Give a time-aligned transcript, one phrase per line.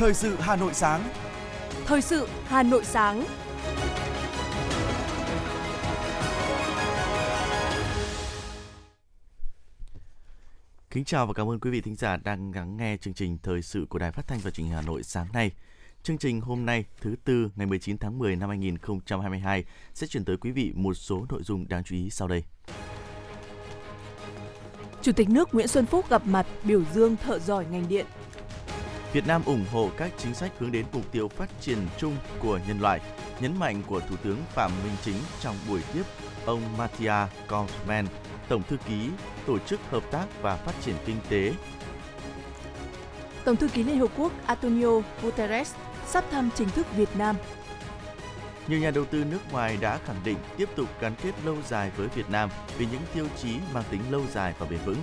[0.00, 1.08] Thời sự Hà Nội sáng.
[1.86, 3.24] Thời sự Hà Nội sáng.
[10.90, 13.62] Kính chào và cảm ơn quý vị thính giả đang lắng nghe chương trình Thời
[13.62, 15.50] sự của Đài Phát thanh và Truyền hình Hà Nội sáng nay.
[16.02, 20.36] Chương trình hôm nay, thứ tư ngày 19 tháng 10 năm 2022 sẽ chuyển tới
[20.36, 22.44] quý vị một số nội dung đáng chú ý sau đây.
[25.02, 28.06] Chủ tịch nước Nguyễn Xuân Phúc gặp mặt biểu dương thợ giỏi ngành điện.
[29.12, 32.60] Việt Nam ủng hộ các chính sách hướng đến mục tiêu phát triển chung của
[32.68, 33.00] nhân loại,
[33.40, 36.02] nhấn mạnh của Thủ tướng Phạm Minh Chính trong buổi tiếp
[36.44, 38.04] ông Mattia Kaufman,
[38.48, 39.08] Tổng thư ký
[39.46, 41.52] Tổ chức Hợp tác và Phát triển Kinh tế.
[43.44, 45.74] Tổng thư ký Liên Hợp Quốc Antonio Guterres
[46.06, 47.36] sắp thăm chính thức Việt Nam.
[48.70, 51.90] Nhiều nhà đầu tư nước ngoài đã khẳng định tiếp tục gắn kết lâu dài
[51.96, 54.96] với Việt Nam vì những tiêu chí mang tính lâu dài và bền vững.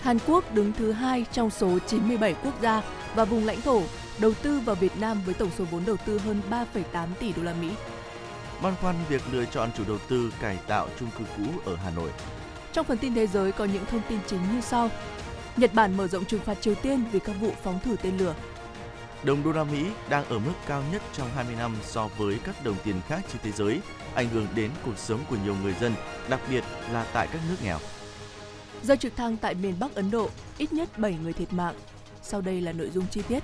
[0.00, 2.82] Hàn Quốc đứng thứ hai trong số 97 quốc gia
[3.14, 3.82] và vùng lãnh thổ
[4.18, 7.42] đầu tư vào Việt Nam với tổng số vốn đầu tư hơn 3,8 tỷ đô
[7.42, 7.70] la Mỹ.
[8.62, 11.90] Băn khoăn việc lựa chọn chủ đầu tư cải tạo chung cư cũ ở Hà
[11.90, 12.10] Nội.
[12.72, 14.90] Trong phần tin thế giới có những thông tin chính như sau.
[15.56, 18.34] Nhật Bản mở rộng trừng phạt Triều Tiên vì các vụ phóng thử tên lửa.
[19.24, 22.64] Đồng đô la Mỹ đang ở mức cao nhất trong 20 năm so với các
[22.64, 23.80] đồng tiền khác trên thế giới,
[24.14, 25.92] ảnh hưởng đến cuộc sống của nhiều người dân,
[26.30, 27.78] đặc biệt là tại các nước nghèo.
[28.82, 31.74] Rơi trực thăng tại miền Bắc Ấn Độ, ít nhất 7 người thiệt mạng.
[32.22, 33.42] Sau đây là nội dung chi tiết.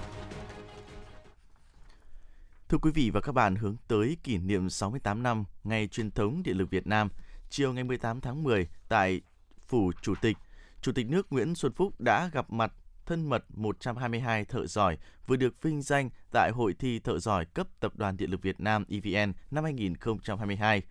[2.68, 6.42] Thưa quý vị và các bạn, hướng tới kỷ niệm 68 năm Ngày truyền thống
[6.42, 7.08] Điện lực Việt Nam,
[7.50, 9.20] chiều ngày 18 tháng 10 tại
[9.66, 10.36] Phủ Chủ tịch,
[10.82, 12.72] Chủ tịch nước Nguyễn Xuân Phúc đã gặp mặt
[13.06, 17.66] thân mật 122 thợ giỏi vừa được vinh danh tại Hội thi thợ giỏi cấp
[17.80, 20.82] Tập đoàn Điện lực Việt Nam EVN năm 2022.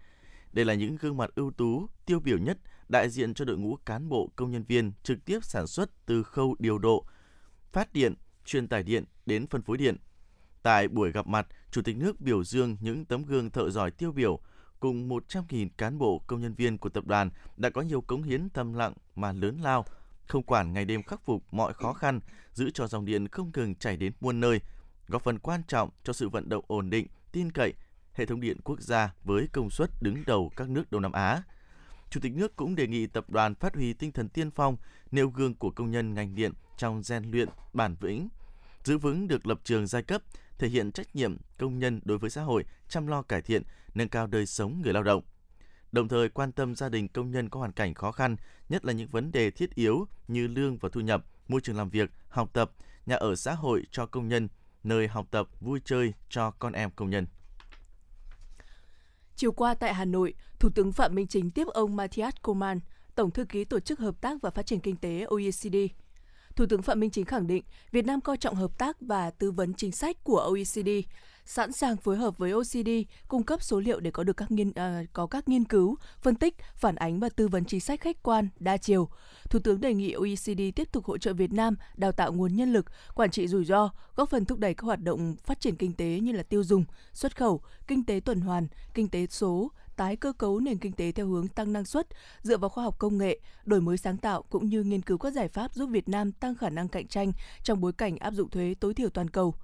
[0.54, 2.58] Đây là những gương mặt ưu tú, tiêu biểu nhất
[2.90, 6.24] đại diện cho đội ngũ cán bộ công nhân viên trực tiếp sản xuất từ
[6.24, 7.06] khâu điều độ,
[7.72, 8.14] phát điện,
[8.46, 9.98] truyền tải điện đến phân phối điện.
[10.64, 14.12] Tại buổi gặp mặt, Chủ tịch nước biểu dương những tấm gương thợ giỏi tiêu
[14.12, 14.40] biểu
[14.80, 18.50] cùng 100.000 cán bộ công nhân viên của tập đoàn đã có nhiều cống hiến
[18.50, 19.86] thầm lặng mà lớn lao,
[20.28, 22.20] không quản ngày đêm khắc phục mọi khó khăn,
[22.54, 24.60] giữ cho dòng điện không ngừng chảy đến muôn nơi,
[25.08, 27.74] góp phần quan trọng cho sự vận động ổn định, tin cậy
[28.14, 31.44] hệ thống điện quốc gia với công suất đứng đầu các nước Đông Nam Á.
[32.10, 34.78] Chủ tịch nước cũng đề nghị tập đoàn phát huy tinh thần tiên phong,
[35.12, 38.28] nêu gương của công nhân ngành điện trong rèn luyện bản vững,
[38.84, 40.22] giữ vững được lập trường giai cấp,
[40.58, 43.64] thể hiện trách nhiệm công nhân đối với xã hội, chăm lo cải thiện,
[43.94, 45.24] nâng cao đời sống người lao động.
[45.96, 48.36] Đồng thời quan tâm gia đình công nhân có hoàn cảnh khó khăn,
[48.70, 51.90] nhất là những vấn đề thiết yếu như lương và thu nhập, môi trường làm
[51.90, 52.72] việc, học tập,
[53.06, 54.48] nhà ở xã hội cho công nhân,
[54.84, 57.28] nơi học tập, vui chơi cho con em công nhân.
[59.36, 62.80] Chiều qua tại Hà Nội, Thủ tướng Phạm Minh Chính tiếp ông Matthias Koman,
[63.16, 65.76] Tổng thư ký Tổ chức Hợp tác và Phát triển Kinh tế OECD.
[66.56, 69.52] Thủ tướng Phạm Minh Chính khẳng định Việt Nam coi trọng hợp tác và tư
[69.52, 70.90] vấn chính sách của OECD,
[71.46, 72.90] sẵn sàng phối hợp với OECD
[73.28, 76.36] cung cấp số liệu để có được các nghiên à, có các nghiên cứu, phân
[76.36, 79.10] tích, phản ánh và tư vấn chính sách khách quan, đa chiều.
[79.50, 82.74] Thủ tướng đề nghị OECD tiếp tục hỗ trợ Việt Nam đào tạo nguồn nhân
[82.74, 82.86] lực,
[83.16, 86.20] quản trị rủi ro, góp phần thúc đẩy các hoạt động phát triển kinh tế
[86.20, 90.34] như là tiêu dùng, xuất khẩu, kinh tế tuần hoàn, kinh tế số, tái cơ
[90.34, 92.08] cấu nền kinh tế theo hướng tăng năng suất,
[92.42, 95.34] dựa vào khoa học công nghệ, đổi mới sáng tạo cũng như nghiên cứu các
[95.34, 97.32] giải pháp giúp Việt Nam tăng khả năng cạnh tranh
[97.64, 99.56] trong bối cảnh áp dụng thuế tối thiểu toàn cầu.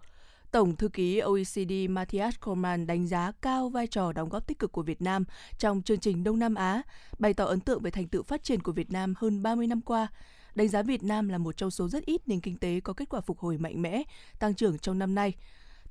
[0.51, 4.71] Tổng thư ký OECD Matthias Korman đánh giá cao vai trò đóng góp tích cực
[4.71, 5.25] của Việt Nam
[5.57, 6.81] trong chương trình Đông Nam Á,
[7.19, 9.81] bày tỏ ấn tượng về thành tựu phát triển của Việt Nam hơn 30 năm
[9.81, 10.07] qua,
[10.55, 13.09] đánh giá Việt Nam là một trong số rất ít nền kinh tế có kết
[13.09, 14.03] quả phục hồi mạnh mẽ,
[14.39, 15.33] tăng trưởng trong năm nay.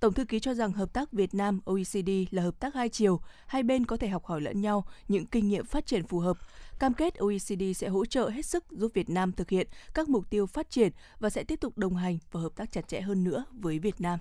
[0.00, 3.20] Tổng thư ký cho rằng hợp tác Việt Nam OECD là hợp tác hai chiều,
[3.46, 6.36] hai bên có thể học hỏi lẫn nhau những kinh nghiệm phát triển phù hợp.
[6.78, 10.30] Cam kết OECD sẽ hỗ trợ hết sức giúp Việt Nam thực hiện các mục
[10.30, 13.24] tiêu phát triển và sẽ tiếp tục đồng hành và hợp tác chặt chẽ hơn
[13.24, 14.18] nữa với Việt Nam.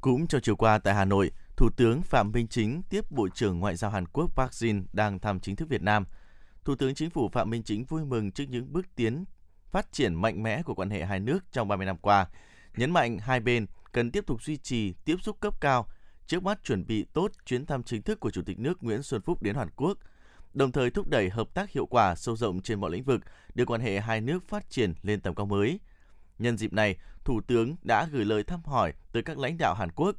[0.00, 3.58] Cũng trong chiều qua tại Hà Nội, Thủ tướng Phạm Minh Chính tiếp Bộ trưởng
[3.58, 6.04] Ngoại giao Hàn Quốc Park Jin đang thăm chính thức Việt Nam.
[6.64, 9.24] Thủ tướng Chính phủ Phạm Minh Chính vui mừng trước những bước tiến
[9.70, 12.26] phát triển mạnh mẽ của quan hệ hai nước trong 30 năm qua,
[12.76, 15.86] nhấn mạnh hai bên cần tiếp tục duy trì tiếp xúc cấp cao,
[16.26, 19.22] trước mắt chuẩn bị tốt chuyến thăm chính thức của Chủ tịch nước Nguyễn Xuân
[19.22, 19.98] Phúc đến Hàn Quốc,
[20.54, 23.20] đồng thời thúc đẩy hợp tác hiệu quả sâu rộng trên mọi lĩnh vực,
[23.54, 25.80] đưa quan hệ hai nước phát triển lên tầm cao mới.
[26.40, 29.90] Nhân dịp này, Thủ tướng đã gửi lời thăm hỏi tới các lãnh đạo Hàn
[29.90, 30.16] Quốc.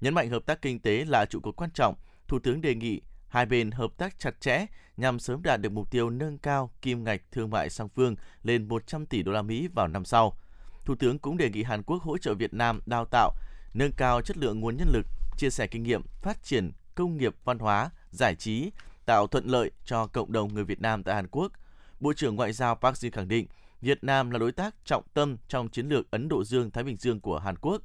[0.00, 1.94] Nhấn mạnh hợp tác kinh tế là trụ cột quan trọng,
[2.28, 4.66] Thủ tướng đề nghị hai bên hợp tác chặt chẽ
[4.96, 8.68] nhằm sớm đạt được mục tiêu nâng cao kim ngạch thương mại song phương lên
[8.68, 10.38] 100 tỷ đô la Mỹ vào năm sau.
[10.84, 13.34] Thủ tướng cũng đề nghị Hàn Quốc hỗ trợ Việt Nam đào tạo,
[13.74, 15.06] nâng cao chất lượng nguồn nhân lực,
[15.36, 18.70] chia sẻ kinh nghiệm phát triển công nghiệp văn hóa, giải trí,
[19.06, 21.52] tạo thuận lợi cho cộng đồng người Việt Nam tại Hàn Quốc.
[22.00, 23.46] Bộ trưởng Ngoại giao Park Jin khẳng định
[23.86, 27.20] Việt Nam là đối tác trọng tâm trong chiến lược Ấn Độ Dương-Thái Bình Dương
[27.20, 27.82] của Hàn Quốc.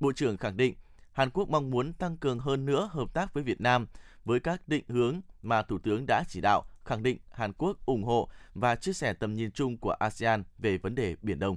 [0.00, 0.74] Bộ trưởng khẳng định
[1.12, 3.86] Hàn Quốc mong muốn tăng cường hơn nữa hợp tác với Việt Nam
[4.24, 8.04] với các định hướng mà Thủ tướng đã chỉ đạo, khẳng định Hàn Quốc ủng
[8.04, 11.56] hộ và chia sẻ tầm nhìn chung của ASEAN về vấn đề Biển Đông.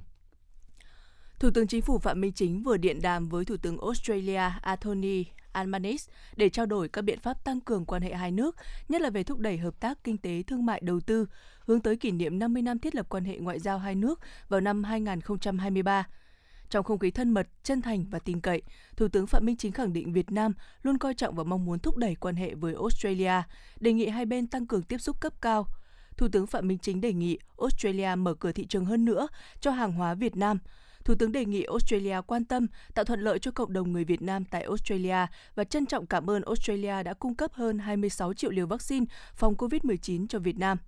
[1.40, 5.24] Thủ tướng Chính phủ Phạm Minh Chính vừa điện đàm với Thủ tướng Australia Anthony
[5.52, 8.56] Albanese để trao đổi các biện pháp tăng cường quan hệ hai nước,
[8.88, 11.26] nhất là về thúc đẩy hợp tác kinh tế, thương mại, đầu tư,
[11.66, 14.60] hướng tới kỷ niệm 50 năm thiết lập quan hệ ngoại giao hai nước vào
[14.60, 16.06] năm 2023.
[16.70, 18.62] Trong không khí thân mật, chân thành và tin cậy,
[18.96, 20.52] Thủ tướng Phạm Minh Chính khẳng định Việt Nam
[20.82, 23.42] luôn coi trọng và mong muốn thúc đẩy quan hệ với Australia,
[23.80, 25.66] đề nghị hai bên tăng cường tiếp xúc cấp cao.
[26.16, 29.28] Thủ tướng Phạm Minh Chính đề nghị Australia mở cửa thị trường hơn nữa
[29.60, 30.58] cho hàng hóa Việt Nam,
[31.10, 34.22] Thủ tướng đề nghị Australia quan tâm, tạo thuận lợi cho cộng đồng người Việt
[34.22, 38.50] Nam tại Australia và trân trọng cảm ơn Australia đã cung cấp hơn 26 triệu
[38.50, 40.78] liều vaccine phòng COVID-19 cho Việt Nam.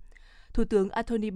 [0.53, 1.29] Thủ tướng Anthony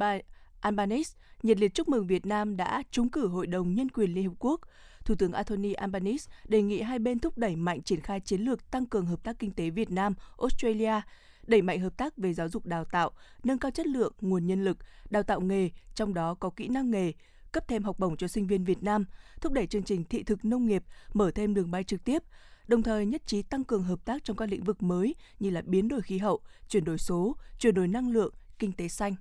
[0.59, 4.27] Albanese nhiệt liệt chúc mừng Việt Nam đã trúng cử Hội đồng Nhân quyền Liên
[4.27, 4.61] Hợp Quốc.
[5.05, 8.71] Thủ tướng Anthony Albanese đề nghị hai bên thúc đẩy mạnh triển khai chiến lược
[8.71, 11.01] tăng cường hợp tác kinh tế Việt Nam, Australia,
[11.47, 13.11] đẩy mạnh hợp tác về giáo dục đào tạo,
[13.43, 14.77] nâng cao chất lượng nguồn nhân lực,
[15.09, 17.13] đào tạo nghề, trong đó có kỹ năng nghề,
[17.57, 19.06] cấp thêm học bổng cho sinh viên Việt Nam,
[19.42, 20.83] thúc đẩy chương trình thị thực nông nghiệp,
[21.13, 22.24] mở thêm đường bay trực tiếp,
[22.68, 25.62] đồng thời nhất trí tăng cường hợp tác trong các lĩnh vực mới như là
[25.65, 29.15] biến đổi khí hậu, chuyển đổi số, chuyển đổi năng lượng, kinh tế xanh.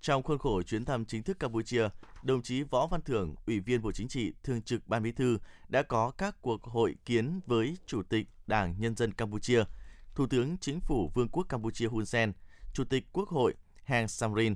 [0.00, 1.88] Trong khuôn khổ chuyến thăm chính thức Campuchia,
[2.22, 5.38] đồng chí Võ Văn Thưởng, Ủy viên Bộ Chính trị, Thường trực Ban Bí thư
[5.68, 9.64] đã có các cuộc hội kiến với Chủ tịch Đảng Nhân dân Campuchia,
[10.14, 12.32] Thủ tướng Chính phủ Vương quốc Campuchia Hun Sen,
[12.72, 14.54] Chủ tịch Quốc hội Heng Samrin,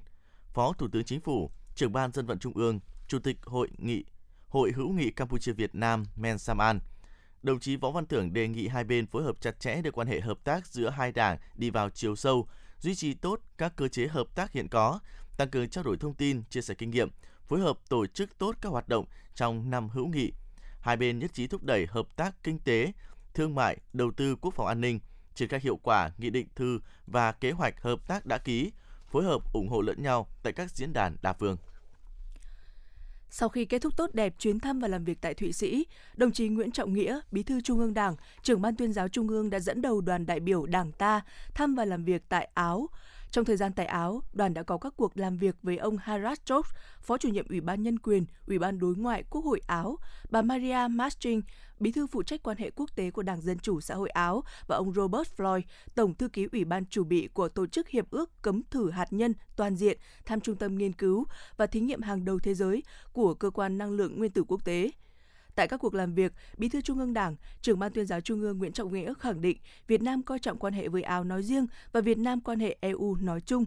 [0.55, 4.05] Phó Thủ tướng Chính phủ, trưởng ban dân vận Trung ương, Chủ tịch Hội nghị
[4.49, 6.79] Hội hữu nghị Campuchia Việt Nam Men Saman.
[7.43, 10.09] Đồng chí Võ Văn Thưởng đề nghị hai bên phối hợp chặt chẽ để quan
[10.09, 13.89] hệ hợp tác giữa hai đảng đi vào chiều sâu, duy trì tốt các cơ
[13.89, 15.01] chế hợp tác hiện có,
[15.37, 17.09] tăng cường trao đổi thông tin, chia sẻ kinh nghiệm,
[17.47, 20.33] phối hợp tổ chức tốt các hoạt động trong năm hữu nghị.
[20.81, 22.93] Hai bên nhất trí thúc đẩy hợp tác kinh tế,
[23.35, 25.01] thương mại, đầu tư quốc phòng an ninh,
[25.35, 28.73] triển khai hiệu quả nghị định thư và kế hoạch hợp tác đã ký,
[29.11, 31.57] phối hợp ủng hộ lẫn nhau tại các diễn đàn đa phương.
[33.33, 35.87] Sau khi kết thúc tốt đẹp chuyến thăm và làm việc tại Thụy Sĩ,
[36.17, 39.29] đồng chí Nguyễn Trọng Nghĩa, Bí thư Trung ương Đảng, trưởng ban tuyên giáo Trung
[39.29, 41.21] ương đã dẫn đầu đoàn đại biểu Đảng ta
[41.55, 42.89] thăm và làm việc tại Áo.
[43.31, 46.39] Trong thời gian tại Áo, đoàn đã có các cuộc làm việc với ông Harald
[46.45, 46.67] Chok,
[47.03, 49.99] Phó chủ nhiệm Ủy ban Nhân quyền, Ủy ban Đối ngoại Quốc hội Áo,
[50.31, 51.43] bà Maria Mastring,
[51.81, 54.43] bí thư phụ trách quan hệ quốc tế của Đảng Dân Chủ Xã hội Áo
[54.67, 55.63] và ông Robert Floyd,
[55.95, 59.13] tổng thư ký Ủy ban chủ bị của Tổ chức Hiệp ước Cấm thử hạt
[59.13, 61.25] nhân toàn diện thăm trung tâm nghiên cứu
[61.57, 64.65] và thí nghiệm hàng đầu thế giới của Cơ quan Năng lượng Nguyên tử Quốc
[64.65, 64.91] tế.
[65.61, 68.41] Tại các cuộc làm việc, Bí thư Trung ương Đảng, trưởng ban tuyên giáo Trung
[68.41, 71.43] ương Nguyễn Trọng Nghĩa khẳng định Việt Nam coi trọng quan hệ với Áo nói
[71.43, 73.65] riêng và Việt Nam quan hệ EU nói chung.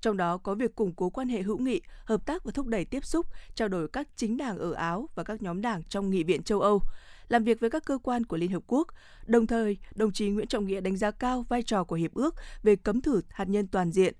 [0.00, 2.84] Trong đó có việc củng cố quan hệ hữu nghị, hợp tác và thúc đẩy
[2.84, 6.24] tiếp xúc, trao đổi các chính đảng ở Áo và các nhóm đảng trong Nghị
[6.24, 6.82] viện châu Âu
[7.28, 8.88] làm việc với các cơ quan của Liên Hợp Quốc.
[9.26, 12.34] Đồng thời, đồng chí Nguyễn Trọng Nghĩa đánh giá cao vai trò của Hiệp ước
[12.62, 14.14] về cấm thử hạt nhân toàn diện,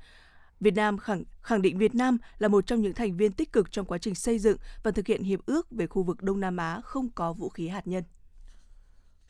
[0.61, 3.73] Việt Nam khẳng, khẳng định Việt Nam là một trong những thành viên tích cực
[3.73, 6.57] trong quá trình xây dựng và thực hiện hiệp ước về khu vực Đông Nam
[6.57, 8.05] Á không có vũ khí hạt nhân.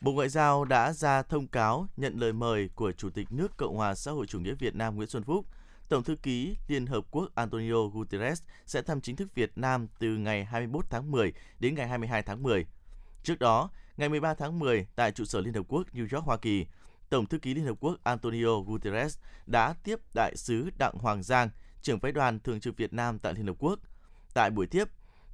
[0.01, 3.75] Bộ Ngoại giao đã ra thông cáo nhận lời mời của Chủ tịch nước Cộng
[3.75, 5.45] hòa xã hội chủ nghĩa Việt Nam Nguyễn Xuân Phúc.
[5.89, 10.07] Tổng thư ký Liên Hợp Quốc Antonio Guterres sẽ thăm chính thức Việt Nam từ
[10.07, 12.65] ngày 21 tháng 10 đến ngày 22 tháng 10.
[13.23, 16.37] Trước đó, ngày 13 tháng 10 tại trụ sở Liên Hợp Quốc New York, Hoa
[16.37, 16.65] Kỳ,
[17.09, 21.49] Tổng thư ký Liên Hợp Quốc Antonio Guterres đã tiếp đại sứ Đặng Hoàng Giang,
[21.81, 23.79] trưởng phái đoàn thường trực Việt Nam tại Liên Hợp Quốc.
[24.33, 24.83] Tại buổi tiếp,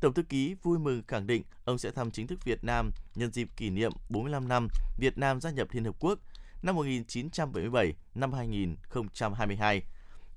[0.02, 3.32] Tổng thư ký vui mừng khẳng định ông sẽ thăm chính thức Việt Nam nhân
[3.32, 4.68] dịp kỷ niệm 45 năm
[4.98, 6.20] Việt Nam gia nhập Liên Hợp Quốc
[6.62, 9.84] năm 1977 năm 2022.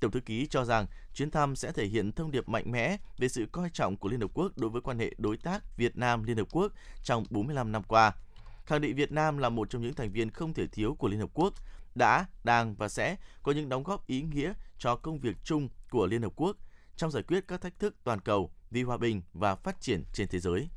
[0.01, 3.29] Tổng thư ký cho rằng chuyến thăm sẽ thể hiện thông điệp mạnh mẽ về
[3.29, 6.37] sự coi trọng của Liên Hợp Quốc đối với quan hệ đối tác Việt Nam-Liên
[6.37, 8.13] Hợp Quốc trong 45 năm qua–
[8.69, 11.21] khẳng định Việt Nam là một trong những thành viên không thể thiếu của Liên
[11.21, 11.55] Hợp Quốc,
[11.95, 16.07] đã, đang và sẽ có những đóng góp ý nghĩa cho công việc chung của
[16.07, 16.57] Liên Hợp Quốc
[16.97, 20.29] trong giải quyết các thách thức toàn cầu vì hòa bình và phát triển trên
[20.29, 20.69] thế giới.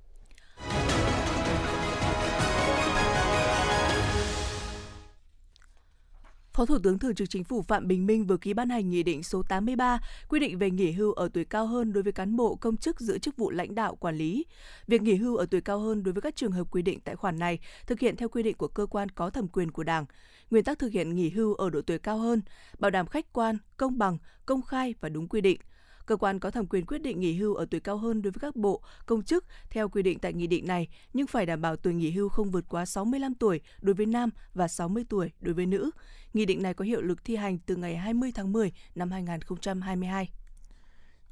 [6.62, 9.04] Phó Thủ tướng Thường trực Chính phủ Phạm Bình Minh vừa ký ban hành Nghị
[9.04, 10.00] định số 83
[10.30, 13.00] quy định về nghỉ hưu ở tuổi cao hơn đối với cán bộ công chức
[13.00, 14.46] giữ chức vụ lãnh đạo quản lý.
[14.88, 17.16] Việc nghỉ hưu ở tuổi cao hơn đối với các trường hợp quy định tại
[17.16, 20.06] khoản này thực hiện theo quy định của cơ quan có thẩm quyền của Đảng.
[20.52, 22.42] Nguyên tắc thực hiện nghỉ hưu ở độ tuổi cao hơn,
[22.80, 25.60] bảo đảm khách quan, công bằng, công khai và đúng quy định–
[26.06, 28.40] Cơ quan có thẩm quyền quyết định nghỉ hưu ở tuổi cao hơn đối với
[28.40, 31.76] các bộ, công chức theo quy định tại nghị định này, nhưng phải đảm bảo
[31.76, 35.54] tuổi nghỉ hưu không vượt quá 65 tuổi đối với nam và 60 tuổi đối
[35.54, 35.92] với nữ.
[36.34, 40.30] Nghị định này có hiệu lực thi hành từ ngày 20 tháng 10 năm 2022.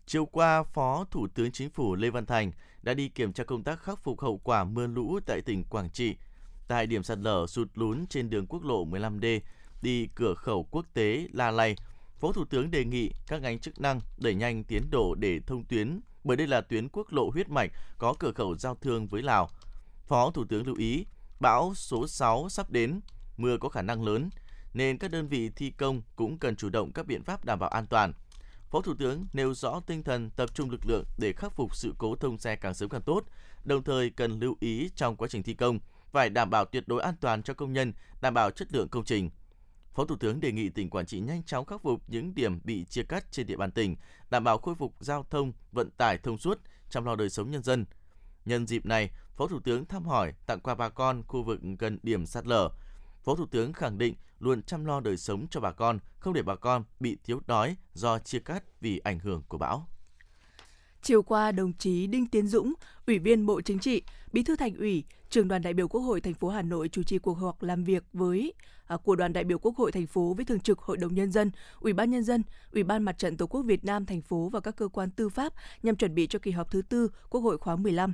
[0.06, 3.64] Chiều qua, Phó Thủ tướng Chính phủ Lê Văn Thành đã đi kiểm tra công
[3.64, 6.16] tác khắc phục hậu quả mưa lũ tại tỉnh Quảng Trị.
[6.68, 9.40] Tại điểm sạt lở sụt lún trên đường quốc lộ 15D
[9.82, 11.76] đi cửa khẩu quốc tế La Lai,
[12.20, 15.64] Phó Thủ tướng đề nghị các ngành chức năng đẩy nhanh tiến độ để thông
[15.64, 19.22] tuyến bởi đây là tuyến quốc lộ huyết mạch có cửa khẩu giao thương với
[19.22, 19.50] Lào.
[20.08, 21.06] Phó Thủ tướng lưu ý,
[21.40, 23.00] bão số 6 sắp đến,
[23.38, 24.30] mưa có khả năng lớn,
[24.74, 27.70] nên các đơn vị thi công cũng cần chủ động các biện pháp đảm bảo
[27.70, 28.14] an toàn.
[28.70, 31.94] Phó Thủ tướng nêu rõ tinh thần tập trung lực lượng để khắc phục sự
[31.98, 33.24] cố thông xe càng sớm càng tốt,
[33.64, 35.80] đồng thời cần lưu ý trong quá trình thi công
[36.12, 39.04] phải đảm bảo tuyệt đối an toàn cho công nhân, đảm bảo chất lượng công
[39.04, 39.30] trình.
[39.93, 42.86] Phó Thủ tướng đề nghị tỉnh Quảng Trị nhanh chóng khắc phục những điểm bị
[42.86, 43.96] chia cắt trên địa bàn tỉnh,
[44.29, 47.63] đảm bảo khôi phục giao thông, vận tải thông suốt, chăm lo đời sống nhân
[47.63, 47.86] dân.
[48.46, 52.00] Nhân dịp này, Phó Thủ tướng thăm hỏi, tặng quà bà con khu vực gần
[52.03, 52.69] điểm sạt lở.
[53.24, 56.41] Phó Thủ tướng khẳng định luôn chăm lo đời sống cho bà con, không để
[56.41, 59.88] bà con bị thiếu đói do chia cắt vì ảnh hưởng của bão.
[61.01, 62.74] Chiều qua, đồng chí Đinh Tiến Dũng,
[63.08, 66.22] Ủy viên Bộ Chính trị, Bí thư Thành ủy, Trường đoàn đại biểu Quốc hội
[66.22, 68.54] thành phố Hà Nội chủ trì cuộc họp làm việc với
[68.88, 71.32] à, của đoàn đại biểu Quốc hội thành phố với thường trực Hội đồng nhân
[71.32, 74.50] dân, Ủy ban nhân dân, Ủy ban Mặt trận Tổ quốc Việt Nam thành phố
[74.50, 77.42] và các cơ quan tư pháp nhằm chuẩn bị cho kỳ họp thứ tư Quốc
[77.42, 78.14] hội khóa 15.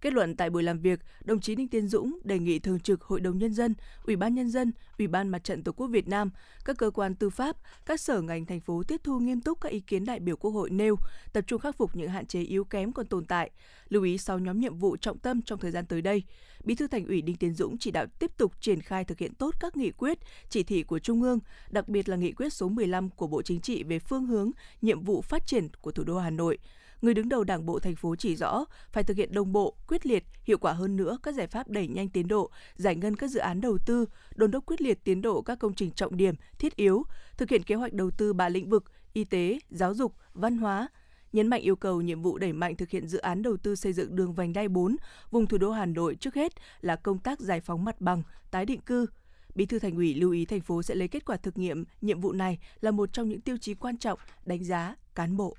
[0.00, 3.02] Kết luận tại buổi làm việc, đồng chí Đinh Tiến Dũng đề nghị Thường trực
[3.02, 6.08] Hội đồng Nhân dân, Ủy ban Nhân dân, Ủy ban Mặt trận Tổ quốc Việt
[6.08, 6.30] Nam,
[6.64, 9.72] các cơ quan tư pháp, các sở ngành thành phố tiếp thu nghiêm túc các
[9.72, 10.96] ý kiến đại biểu Quốc hội nêu,
[11.32, 13.50] tập trung khắc phục những hạn chế yếu kém còn tồn tại,
[13.88, 16.22] lưu ý sau nhóm nhiệm vụ trọng tâm trong thời gian tới đây.
[16.64, 19.34] Bí thư Thành ủy Đinh Tiến Dũng chỉ đạo tiếp tục triển khai thực hiện
[19.34, 21.38] tốt các nghị quyết, chỉ thị của Trung ương,
[21.70, 24.50] đặc biệt là nghị quyết số 15 của Bộ Chính trị về phương hướng,
[24.82, 26.58] nhiệm vụ phát triển của thủ đô Hà Nội–
[27.02, 30.06] người đứng đầu Đảng bộ thành phố chỉ rõ phải thực hiện đồng bộ, quyết
[30.06, 33.30] liệt, hiệu quả hơn nữa các giải pháp đẩy nhanh tiến độ, giải ngân các
[33.30, 36.34] dự án đầu tư, đôn đốc quyết liệt tiến độ các công trình trọng điểm,
[36.58, 37.04] thiết yếu,
[37.36, 40.88] thực hiện kế hoạch đầu tư ba lĩnh vực y tế, giáo dục, văn hóa,
[41.32, 43.92] nhấn mạnh yêu cầu nhiệm vụ đẩy mạnh thực hiện dự án đầu tư xây
[43.92, 44.96] dựng đường vành đai 4
[45.30, 48.64] vùng thủ đô Hà Nội trước hết là công tác giải phóng mặt bằng, tái
[48.64, 49.06] định cư.
[49.54, 52.20] Bí thư Thành ủy lưu ý thành phố sẽ lấy kết quả thực nghiệm nhiệm
[52.20, 55.56] vụ này là một trong những tiêu chí quan trọng đánh giá cán bộ.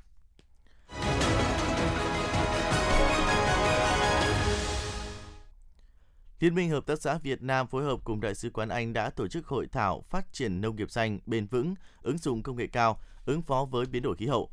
[6.39, 9.10] Liên minh Hợp tác xã Việt Nam phối hợp cùng Đại sứ quán Anh đã
[9.10, 12.67] tổ chức hội thảo phát triển nông nghiệp xanh, bền vững, ứng dụng công nghệ
[12.67, 14.50] cao, ứng phó với biến đổi khí hậu.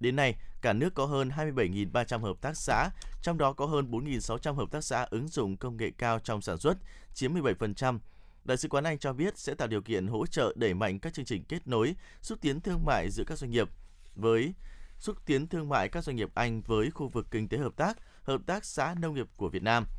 [0.00, 2.90] Đến nay, cả nước có hơn 27.300 hợp tác xã,
[3.22, 6.58] trong đó có hơn 4.600 hợp tác xã ứng dụng công nghệ cao trong sản
[6.58, 6.78] xuất,
[7.14, 7.98] chiếm 17%.
[8.44, 11.14] Đại sứ quán Anh cho biết sẽ tạo điều kiện hỗ trợ đẩy mạnh các
[11.14, 13.68] chương trình kết nối, xúc tiến thương mại giữa các doanh nghiệp
[14.14, 14.54] với
[14.98, 17.96] xúc tiến thương mại các doanh nghiệp Anh với khu vực kinh tế hợp tác,
[18.22, 19.84] hợp tác xã nông nghiệp của Việt Nam–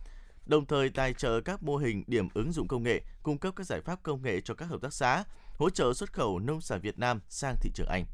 [0.50, 3.68] đồng thời tài trợ các mô hình điểm ứng dụng công nghệ, cung cấp các
[3.68, 5.24] giải pháp công nghệ cho các hợp tác xã,
[5.58, 8.06] hỗ trợ xuất khẩu nông sản Việt Nam sang thị trường Anh.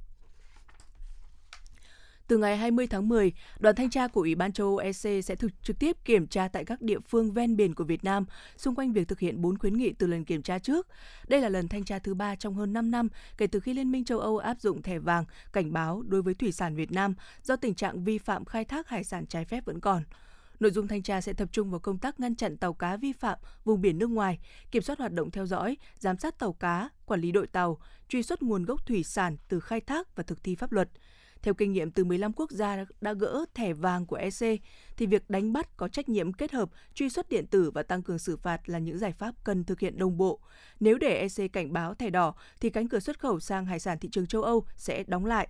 [2.28, 5.36] Từ ngày 20 tháng 10, đoàn thanh tra của Ủy ban châu Âu EC sẽ
[5.36, 8.26] thực trực tiếp kiểm tra tại các địa phương ven biển của Việt Nam
[8.58, 10.88] xung quanh việc thực hiện 4 khuyến nghị từ lần kiểm tra trước.
[11.28, 13.92] Đây là lần thanh tra thứ ba trong hơn 5 năm kể từ khi Liên
[13.92, 17.14] minh châu Âu áp dụng thẻ vàng cảnh báo đối với thủy sản Việt Nam
[17.44, 20.04] do tình trạng vi phạm khai thác hải sản trái phép vẫn còn.
[20.60, 23.14] Nội dung thanh tra sẽ tập trung vào công tác ngăn chặn tàu cá vi
[23.14, 24.40] phạm vùng biển nước ngoài,
[24.72, 28.24] kiểm soát hoạt động theo dõi, giám sát tàu cá, quản lý đội tàu, truy
[28.24, 30.90] xuất nguồn gốc thủy sản từ khai thác và thực thi pháp luật.
[31.42, 34.62] Theo kinh nghiệm từ 15 quốc gia đã gỡ thẻ vàng của EC,
[34.98, 38.04] thì việc đánh bắt có trách nhiệm kết hợp truy xuất điện tử và tăng
[38.04, 40.40] cường xử phạt là những giải pháp cần thực hiện đồng bộ.
[40.80, 44.00] Nếu để EC cảnh báo thẻ đỏ, thì cánh cửa xuất khẩu sang hải sản
[44.00, 45.48] thị trường châu Âu sẽ đóng lại.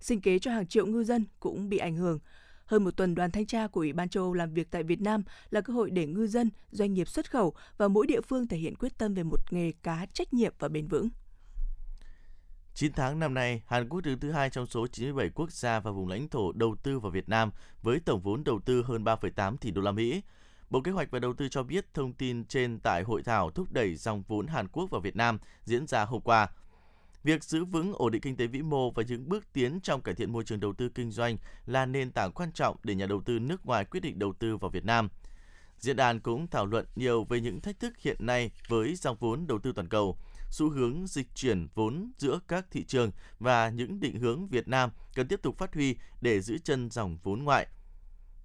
[0.00, 2.18] Sinh kế cho hàng triệu ngư dân cũng bị ảnh hưởng.
[2.66, 5.00] Hơn một tuần đoàn thanh tra của Ủy ban châu Âu làm việc tại Việt
[5.00, 8.48] Nam là cơ hội để ngư dân, doanh nghiệp xuất khẩu và mỗi địa phương
[8.48, 11.08] thể hiện quyết tâm về một nghề cá trách nhiệm và bền vững.
[12.74, 15.90] 9 tháng năm nay, Hàn Quốc đứng thứ hai trong số 97 quốc gia và
[15.90, 17.50] vùng lãnh thổ đầu tư vào Việt Nam
[17.82, 20.22] với tổng vốn đầu tư hơn 3,8 tỷ đô la Mỹ.
[20.70, 23.72] Bộ Kế hoạch và Đầu tư cho biết thông tin trên tại hội thảo thúc
[23.72, 26.48] đẩy dòng vốn Hàn Quốc vào Việt Nam diễn ra hôm qua.
[27.26, 30.14] Việc giữ vững ổn định kinh tế vĩ mô và những bước tiến trong cải
[30.14, 33.22] thiện môi trường đầu tư kinh doanh là nền tảng quan trọng để nhà đầu
[33.24, 35.08] tư nước ngoài quyết định đầu tư vào Việt Nam.
[35.78, 39.46] Diễn đàn cũng thảo luận nhiều về những thách thức hiện nay với dòng vốn
[39.46, 40.18] đầu tư toàn cầu,
[40.50, 44.90] xu hướng dịch chuyển vốn giữa các thị trường và những định hướng Việt Nam
[45.14, 47.66] cần tiếp tục phát huy để giữ chân dòng vốn ngoại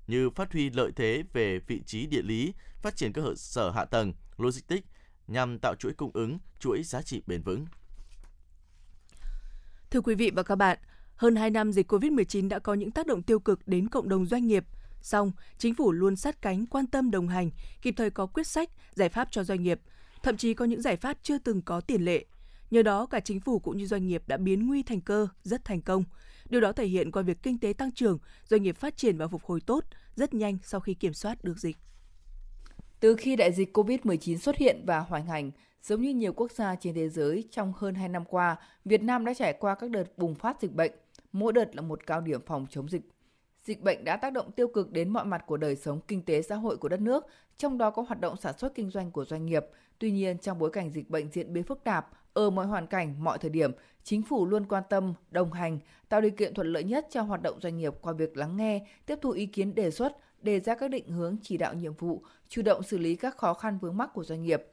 [0.07, 3.85] như phát huy lợi thế về vị trí địa lý, phát triển cơ sở hạ
[3.85, 4.87] tầng, logistics
[5.27, 7.65] nhằm tạo chuỗi cung ứng, chuỗi giá trị bền vững.
[9.91, 10.77] Thưa quý vị và các bạn,
[11.15, 14.25] hơn 2 năm dịch COVID-19 đã có những tác động tiêu cực đến cộng đồng
[14.25, 14.65] doanh nghiệp.
[15.01, 17.49] Song, chính phủ luôn sát cánh quan tâm đồng hành,
[17.81, 19.79] kịp thời có quyết sách, giải pháp cho doanh nghiệp,
[20.23, 22.25] thậm chí có những giải pháp chưa từng có tiền lệ.
[22.71, 25.65] Nhờ đó, cả chính phủ cũng như doanh nghiệp đã biến nguy thành cơ rất
[25.65, 26.03] thành công.
[26.49, 29.27] Điều đó thể hiện qua việc kinh tế tăng trưởng, doanh nghiệp phát triển và
[29.27, 31.77] phục hồi tốt rất nhanh sau khi kiểm soát được dịch.
[32.99, 36.75] Từ khi đại dịch COVID-19 xuất hiện và hoành hành, giống như nhiều quốc gia
[36.75, 40.17] trên thế giới trong hơn 2 năm qua, Việt Nam đã trải qua các đợt
[40.17, 40.91] bùng phát dịch bệnh,
[41.31, 43.01] mỗi đợt là một cao điểm phòng chống dịch.
[43.63, 46.41] Dịch bệnh đã tác động tiêu cực đến mọi mặt của đời sống kinh tế
[46.41, 47.25] xã hội của đất nước,
[47.57, 49.65] trong đó có hoạt động sản xuất kinh doanh của doanh nghiệp.
[49.99, 53.23] Tuy nhiên, trong bối cảnh dịch bệnh diễn biến phức tạp, ở mọi hoàn cảnh,
[53.23, 53.71] mọi thời điểm,
[54.03, 57.41] chính phủ luôn quan tâm, đồng hành, tạo điều kiện thuận lợi nhất cho hoạt
[57.41, 60.75] động doanh nghiệp qua việc lắng nghe, tiếp thu ý kiến đề xuất, đề ra
[60.75, 63.97] các định hướng chỉ đạo nhiệm vụ, chủ động xử lý các khó khăn vướng
[63.97, 64.70] mắc của doanh nghiệp.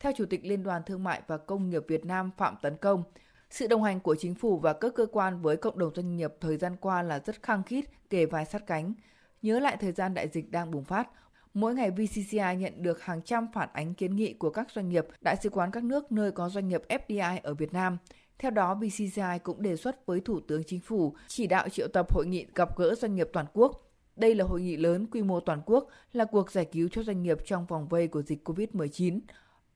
[0.00, 3.04] Theo Chủ tịch Liên đoàn Thương mại và Công nghiệp Việt Nam Phạm Tấn Công,
[3.50, 6.34] sự đồng hành của chính phủ và các cơ quan với cộng đồng doanh nghiệp
[6.40, 8.94] thời gian qua là rất khăng khít, kề vai sát cánh.
[9.42, 11.08] Nhớ lại thời gian đại dịch đang bùng phát,
[11.54, 15.06] mỗi ngày VCCI nhận được hàng trăm phản ánh kiến nghị của các doanh nghiệp,
[15.20, 17.98] đại sứ quán các nước nơi có doanh nghiệp FDI ở Việt Nam.
[18.38, 22.14] Theo đó, VCCI cũng đề xuất với Thủ tướng Chính phủ chỉ đạo triệu tập
[22.14, 23.82] hội nghị gặp gỡ doanh nghiệp toàn quốc.
[24.16, 27.22] Đây là hội nghị lớn quy mô toàn quốc, là cuộc giải cứu cho doanh
[27.22, 29.20] nghiệp trong vòng vây của dịch COVID-19.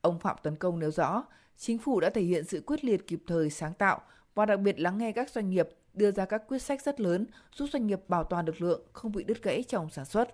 [0.01, 1.23] Ông Phạm Tấn Công nêu rõ,
[1.57, 4.01] chính phủ đã thể hiện sự quyết liệt kịp thời sáng tạo
[4.35, 7.25] và đặc biệt lắng nghe các doanh nghiệp đưa ra các quyết sách rất lớn
[7.55, 10.27] giúp doanh nghiệp bảo toàn lực lượng không bị đứt gãy trong sản xuất.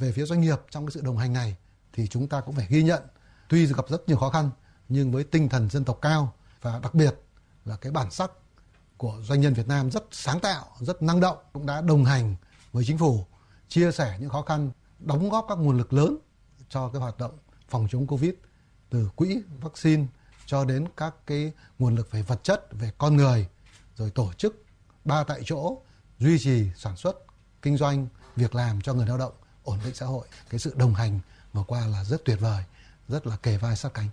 [0.00, 1.56] Về phía doanh nghiệp trong cái sự đồng hành này
[1.92, 3.02] thì chúng ta cũng phải ghi nhận
[3.48, 4.50] tuy gặp rất nhiều khó khăn
[4.88, 7.14] nhưng với tinh thần dân tộc cao và đặc biệt
[7.64, 8.30] là cái bản sắc
[8.96, 12.36] của doanh nhân Việt Nam rất sáng tạo, rất năng động cũng đã đồng hành
[12.72, 13.24] với chính phủ
[13.68, 16.16] chia sẻ những khó khăn, đóng góp các nguồn lực lớn
[16.68, 18.32] cho cái hoạt động phòng chống Covid
[18.90, 20.06] từ quỹ vaccine
[20.46, 23.48] cho đến các cái nguồn lực về vật chất, về con người,
[23.96, 24.64] rồi tổ chức
[25.04, 25.82] ba tại chỗ,
[26.18, 27.16] duy trì sản xuất,
[27.62, 29.32] kinh doanh, việc làm cho người lao động,
[29.64, 30.28] ổn định xã hội.
[30.50, 31.20] Cái sự đồng hành
[31.52, 32.64] vừa qua là rất tuyệt vời,
[33.08, 34.08] rất là kề vai sát cánh.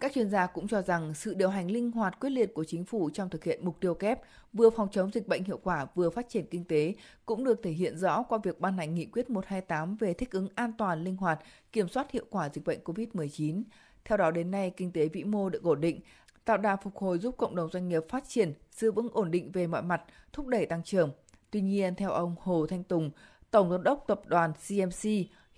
[0.00, 2.84] Các chuyên gia cũng cho rằng sự điều hành linh hoạt quyết liệt của chính
[2.84, 4.20] phủ trong thực hiện mục tiêu kép
[4.52, 6.94] vừa phòng chống dịch bệnh hiệu quả vừa phát triển kinh tế
[7.26, 10.48] cũng được thể hiện rõ qua việc ban hành nghị quyết 128 về thích ứng
[10.54, 11.38] an toàn linh hoạt,
[11.72, 13.62] kiểm soát hiệu quả dịch bệnh COVID-19.
[14.04, 16.00] Theo đó đến nay, kinh tế vĩ mô được ổn định,
[16.44, 19.52] tạo đà phục hồi giúp cộng đồng doanh nghiệp phát triển, giữ vững ổn định
[19.52, 21.12] về mọi mặt, thúc đẩy tăng trưởng.
[21.50, 23.10] Tuy nhiên, theo ông Hồ Thanh Tùng,
[23.50, 25.10] Tổng giám đốc tập đoàn CMC,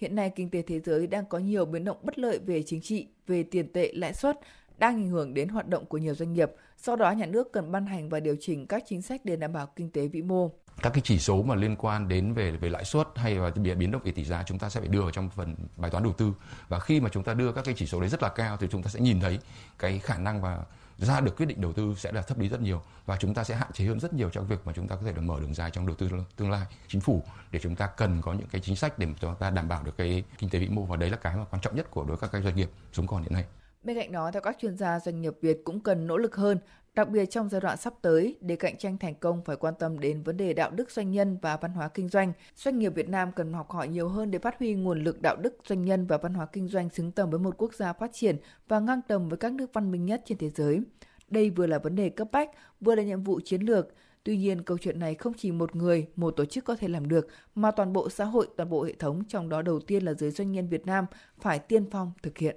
[0.03, 2.81] hiện nay kinh tế thế giới đang có nhiều biến động bất lợi về chính
[2.81, 4.41] trị, về tiền tệ, lãi suất,
[4.79, 6.51] đang ảnh hưởng đến hoạt động của nhiều doanh nghiệp.
[6.79, 9.53] Do đó, nhà nước cần ban hành và điều chỉnh các chính sách để đảm
[9.53, 10.51] bảo kinh tế vĩ mô
[10.83, 13.91] các cái chỉ số mà liên quan đến về về lãi suất hay là biến
[13.91, 16.13] động về tỷ giá chúng ta sẽ phải đưa vào trong phần bài toán đầu
[16.13, 16.33] tư
[16.69, 18.67] và khi mà chúng ta đưa các cái chỉ số đấy rất là cao thì
[18.71, 19.39] chúng ta sẽ nhìn thấy
[19.79, 20.65] cái khả năng và
[21.05, 23.45] ra được quyết định đầu tư sẽ là thấp đi rất nhiều và chúng ta
[23.45, 25.41] sẽ hạn chế hơn rất nhiều trong việc mà chúng ta có thể được mở
[25.41, 28.49] đường dài trong đầu tư tương lai chính phủ để chúng ta cần có những
[28.49, 30.97] cái chính sách để chúng ta đảm bảo được cái kinh tế vĩ mô và
[30.97, 33.23] đấy là cái mà quan trọng nhất của đối với các doanh nghiệp sống còn
[33.23, 33.45] hiện nay.
[33.83, 36.59] Bên cạnh đó, theo các chuyên gia, doanh nghiệp Việt cũng cần nỗ lực hơn
[36.95, 39.99] Đặc biệt trong giai đoạn sắp tới, để cạnh tranh thành công phải quan tâm
[39.99, 42.33] đến vấn đề đạo đức doanh nhân và văn hóa kinh doanh.
[42.57, 45.37] Doanh nghiệp Việt Nam cần học hỏi nhiều hơn để phát huy nguồn lực đạo
[45.37, 48.11] đức doanh nhân và văn hóa kinh doanh xứng tầm với một quốc gia phát
[48.13, 48.37] triển
[48.69, 50.81] và ngang tầm với các nước văn minh nhất trên thế giới.
[51.29, 53.89] Đây vừa là vấn đề cấp bách, vừa là nhiệm vụ chiến lược.
[54.25, 57.09] Tuy nhiên, câu chuyện này không chỉ một người, một tổ chức có thể làm
[57.09, 60.15] được, mà toàn bộ xã hội, toàn bộ hệ thống, trong đó đầu tiên là
[60.15, 61.07] giới doanh nhân Việt Nam,
[61.41, 62.57] phải tiên phong thực hiện.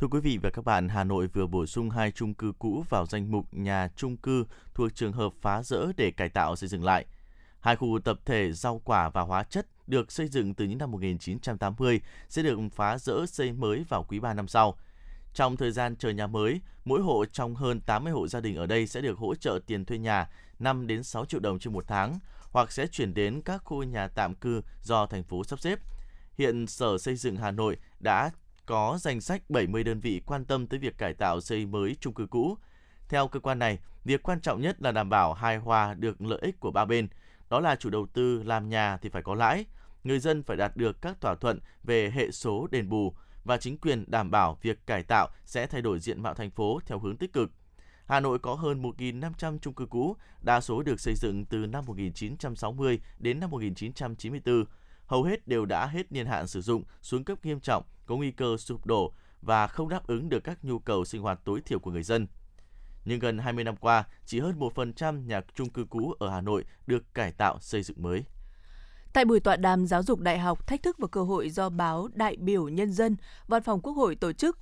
[0.00, 2.84] Thưa quý vị và các bạn, Hà Nội vừa bổ sung hai chung cư cũ
[2.88, 6.68] vào danh mục nhà chung cư thuộc trường hợp phá rỡ để cải tạo xây
[6.68, 7.06] dựng lại.
[7.60, 10.90] Hai khu tập thể rau quả và hóa chất được xây dựng từ những năm
[10.90, 14.78] 1980 sẽ được phá rỡ xây mới vào quý 3 năm sau.
[15.34, 18.66] Trong thời gian chờ nhà mới, mỗi hộ trong hơn 80 hộ gia đình ở
[18.66, 21.84] đây sẽ được hỗ trợ tiền thuê nhà 5 đến 6 triệu đồng trên một
[21.88, 22.18] tháng
[22.50, 25.78] hoặc sẽ chuyển đến các khu nhà tạm cư do thành phố sắp xếp.
[26.38, 28.30] Hiện Sở Xây dựng Hà Nội đã
[28.70, 32.14] có danh sách 70 đơn vị quan tâm tới việc cải tạo xây mới chung
[32.14, 32.56] cư cũ.
[33.08, 36.38] Theo cơ quan này, việc quan trọng nhất là đảm bảo hài hòa được lợi
[36.42, 37.08] ích của ba bên.
[37.50, 39.64] Đó là chủ đầu tư làm nhà thì phải có lãi,
[40.04, 43.78] người dân phải đạt được các thỏa thuận về hệ số đền bù và chính
[43.78, 47.16] quyền đảm bảo việc cải tạo sẽ thay đổi diện mạo thành phố theo hướng
[47.16, 47.50] tích cực.
[48.06, 51.84] Hà Nội có hơn 1.500 chung cư cũ, đa số được xây dựng từ năm
[51.86, 54.64] 1960 đến năm 1994
[55.10, 58.30] hầu hết đều đã hết niên hạn sử dụng, xuống cấp nghiêm trọng, có nguy
[58.30, 61.78] cơ sụp đổ và không đáp ứng được các nhu cầu sinh hoạt tối thiểu
[61.78, 62.26] của người dân.
[63.04, 66.64] Nhưng gần 20 năm qua, chỉ hơn 1% nhà chung cư cũ ở Hà Nội
[66.86, 68.24] được cải tạo xây dựng mới.
[69.12, 72.08] Tại buổi tọa đàm giáo dục đại học thách thức và cơ hội do báo
[72.14, 74.58] Đại biểu Nhân dân, Văn phòng Quốc hội tổ chức,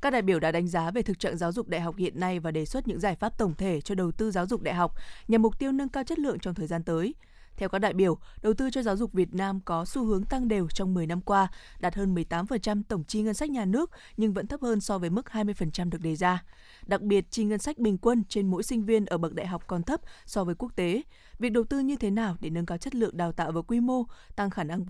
[0.00, 2.40] các đại biểu đã đánh giá về thực trạng giáo dục đại học hiện nay
[2.40, 4.94] và đề xuất những giải pháp tổng thể cho đầu tư giáo dục đại học
[5.28, 7.14] nhằm mục tiêu nâng cao chất lượng trong thời gian tới.
[7.56, 10.48] Theo các đại biểu, đầu tư cho giáo dục Việt Nam có xu hướng tăng
[10.48, 11.48] đều trong 10 năm qua,
[11.80, 15.10] đạt hơn 18% tổng chi ngân sách nhà nước nhưng vẫn thấp hơn so với
[15.10, 16.44] mức 20% được đề ra.
[16.86, 19.64] Đặc biệt, chi ngân sách bình quân trên mỗi sinh viên ở bậc đại học
[19.66, 21.02] còn thấp so với quốc tế.
[21.38, 23.80] Việc đầu tư như thế nào để nâng cao chất lượng đào tạo và quy
[23.80, 24.04] mô,
[24.36, 24.84] tăng khả năng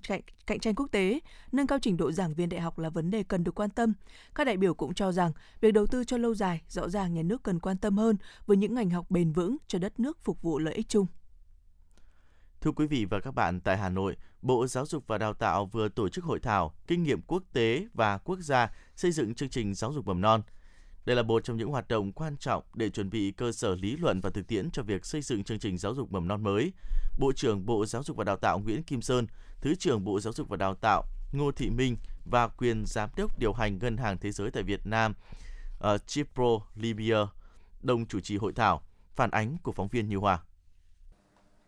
[0.46, 1.20] cạnh tranh quốc tế,
[1.52, 3.92] nâng cao trình độ giảng viên đại học là vấn đề cần được quan tâm.
[4.34, 7.22] Các đại biểu cũng cho rằng việc đầu tư cho lâu dài, rõ ràng nhà
[7.22, 10.42] nước cần quan tâm hơn với những ngành học bền vững cho đất nước phục
[10.42, 11.06] vụ lợi ích chung.
[12.62, 15.66] Thưa quý vị và các bạn, tại Hà Nội, Bộ Giáo dục và Đào tạo
[15.66, 19.48] vừa tổ chức hội thảo Kinh nghiệm quốc tế và quốc gia xây dựng chương
[19.48, 20.42] trình giáo dục mầm non.
[21.04, 23.96] Đây là một trong những hoạt động quan trọng để chuẩn bị cơ sở lý
[23.96, 26.72] luận và thực tiễn cho việc xây dựng chương trình giáo dục mầm non mới.
[27.18, 29.26] Bộ trưởng Bộ Giáo dục và Đào tạo Nguyễn Kim Sơn,
[29.60, 33.38] Thứ trưởng Bộ Giáo dục và Đào tạo Ngô Thị Minh và quyền giám đốc
[33.38, 35.14] điều hành Ngân hàng Thế giới tại Việt Nam
[35.94, 37.26] uh, Chipro Libya
[37.80, 38.82] đồng chủ trì hội thảo.
[39.14, 40.42] Phản ánh của phóng viên Như Hòa.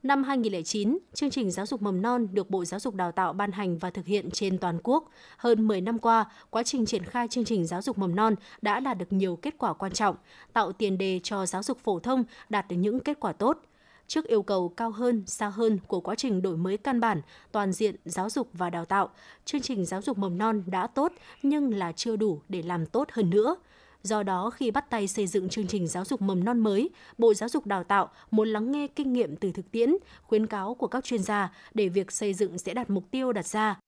[0.05, 3.53] Năm 2009, chương trình giáo dục mầm non được Bộ Giáo dục Đào tạo ban
[3.53, 5.11] hành và thực hiện trên toàn quốc.
[5.37, 8.81] Hơn 10 năm qua, quá trình triển khai chương trình giáo dục mầm non đã
[8.81, 10.17] đạt được nhiều kết quả quan trọng,
[10.53, 13.59] tạo tiền đề cho giáo dục phổ thông đạt được những kết quả tốt.
[14.07, 17.21] Trước yêu cầu cao hơn, xa hơn của quá trình đổi mới căn bản,
[17.53, 19.11] toàn diện giáo dục và đào tạo,
[19.45, 21.12] chương trình giáo dục mầm non đã tốt
[21.43, 23.57] nhưng là chưa đủ để làm tốt hơn nữa–
[24.05, 27.35] Do đó, khi bắt tay xây dựng chương trình giáo dục mầm non mới, Bộ
[27.35, 30.87] Giáo dục Đào tạo muốn lắng nghe kinh nghiệm từ thực tiễn, khuyến cáo của
[30.87, 33.79] các chuyên gia để việc xây dựng sẽ đạt mục tiêu đặt ra.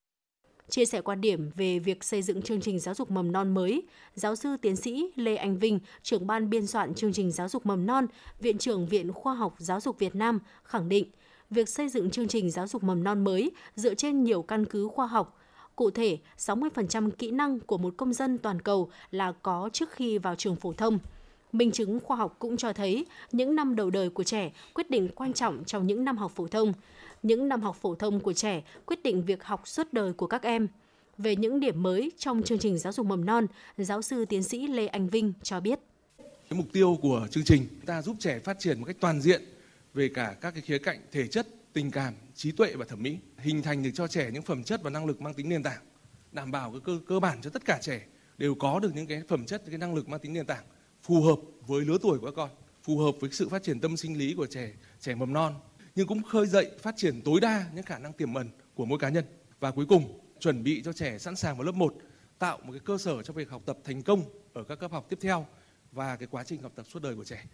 [0.68, 3.83] Chia sẻ quan điểm về việc xây dựng chương trình giáo dục mầm non mới,
[4.14, 7.66] giáo sư tiến sĩ Lê Anh Vinh, trưởng ban biên soạn chương trình giáo dục
[7.66, 8.07] mầm non,
[8.40, 11.11] Viện trưởng Viện Khoa học Giáo dục Việt Nam khẳng định,
[11.50, 14.88] việc xây dựng chương trình giáo dục mầm non mới dựa trên nhiều căn cứ
[14.88, 15.38] khoa học,
[15.76, 20.18] Cụ thể, 60% kỹ năng của một công dân toàn cầu là có trước khi
[20.18, 20.98] vào trường phổ thông.
[21.52, 25.08] Minh chứng khoa học cũng cho thấy những năm đầu đời của trẻ quyết định
[25.14, 26.72] quan trọng trong những năm học phổ thông.
[27.22, 30.42] Những năm học phổ thông của trẻ quyết định việc học suốt đời của các
[30.42, 30.68] em.
[31.18, 33.46] Về những điểm mới trong chương trình giáo dục mầm non,
[33.78, 35.78] giáo sư tiến sĩ Lê Anh Vinh cho biết.
[36.18, 39.42] Cái mục tiêu của chương trình ta giúp trẻ phát triển một cách toàn diện
[39.94, 43.18] về cả các cái khía cạnh thể chất, tình cảm, trí tuệ và thẩm mỹ,
[43.38, 45.82] hình thành được cho trẻ những phẩm chất và năng lực mang tính nền tảng,
[46.32, 48.06] đảm bảo cái cơ cơ bản cho tất cả trẻ
[48.38, 50.64] đều có được những cái phẩm chất, những cái năng lực mang tính nền tảng
[51.02, 52.50] phù hợp với lứa tuổi của các con,
[52.82, 55.54] phù hợp với sự phát triển tâm sinh lý của trẻ trẻ mầm non,
[55.94, 58.98] nhưng cũng khơi dậy phát triển tối đa những khả năng tiềm ẩn của mỗi
[58.98, 59.24] cá nhân.
[59.60, 61.94] Và cuối cùng, chuẩn bị cho trẻ sẵn sàng vào lớp 1,
[62.38, 65.06] tạo một cái cơ sở cho việc học tập thành công ở các cấp học
[65.08, 65.46] tiếp theo
[65.92, 67.44] và cái quá trình học tập suốt đời của trẻ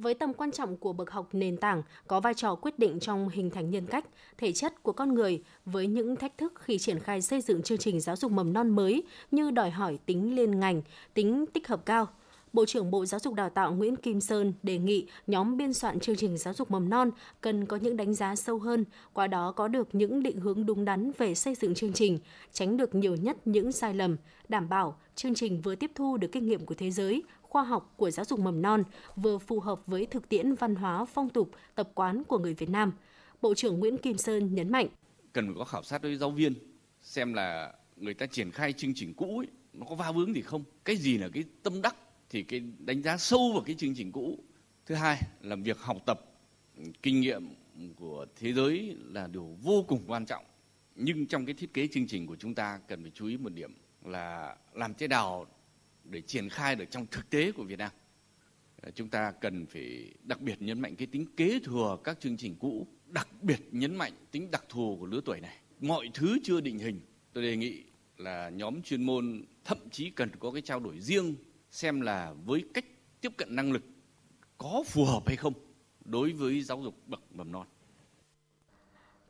[0.00, 3.28] với tầm quan trọng của bậc học nền tảng có vai trò quyết định trong
[3.28, 4.04] hình thành nhân cách,
[4.38, 7.78] thể chất của con người với những thách thức khi triển khai xây dựng chương
[7.78, 10.82] trình giáo dục mầm non mới như đòi hỏi tính liên ngành,
[11.14, 12.08] tính tích hợp cao.
[12.52, 16.00] Bộ trưởng Bộ Giáo dục Đào tạo Nguyễn Kim Sơn đề nghị nhóm biên soạn
[16.00, 17.10] chương trình giáo dục mầm non
[17.40, 20.84] cần có những đánh giá sâu hơn, qua đó có được những định hướng đúng
[20.84, 22.18] đắn về xây dựng chương trình,
[22.52, 24.16] tránh được nhiều nhất những sai lầm,
[24.48, 27.94] đảm bảo chương trình vừa tiếp thu được kinh nghiệm của thế giới, khoa học
[27.96, 28.84] của giáo dục mầm non,
[29.16, 32.68] vừa phù hợp với thực tiễn văn hóa, phong tục, tập quán của người Việt
[32.68, 32.92] Nam.
[33.42, 34.86] Bộ trưởng Nguyễn Kim Sơn nhấn mạnh.
[35.32, 36.54] Cần phải có khảo sát với giáo viên,
[37.02, 40.40] xem là người ta triển khai chương trình cũ ấy, nó có va vướng gì
[40.40, 40.64] không?
[40.84, 41.96] Cái gì là cái tâm đắc
[42.30, 44.38] thì cái đánh giá sâu vào cái chương trình cũ.
[44.86, 46.20] Thứ hai là việc học tập
[47.02, 47.54] kinh nghiệm
[47.96, 50.44] của thế giới là điều vô cùng quan trọng.
[50.96, 53.52] Nhưng trong cái thiết kế chương trình của chúng ta cần phải chú ý một
[53.54, 55.46] điểm là làm thế nào
[56.10, 57.90] để triển khai được trong thực tế của Việt Nam.
[58.82, 62.36] Ờ, chúng ta cần phải đặc biệt nhấn mạnh cái tính kế thừa các chương
[62.36, 65.56] trình cũ, đặc biệt nhấn mạnh tính đặc thù của lứa tuổi này.
[65.80, 67.00] Mọi thứ chưa định hình,
[67.32, 67.84] tôi đề nghị
[68.16, 71.34] là nhóm chuyên môn thậm chí cần có cái trao đổi riêng
[71.70, 72.84] xem là với cách
[73.20, 73.82] tiếp cận năng lực
[74.58, 75.54] có phù hợp hay không
[76.04, 77.66] đối với giáo dục bậc mầm non.